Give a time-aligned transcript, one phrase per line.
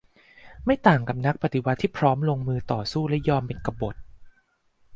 [0.65, 3.95] ไม่ต่างกับนักปฏิวัติที่พร้อมลงมือต่อสู้และยอมเป็นกบฏ